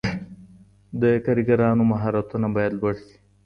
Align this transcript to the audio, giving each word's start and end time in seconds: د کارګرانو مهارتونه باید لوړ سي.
د 1.01 1.03
کارګرانو 1.25 1.83
مهارتونه 1.91 2.47
باید 2.55 2.71
لوړ 2.79 2.95
سي. 3.05 3.15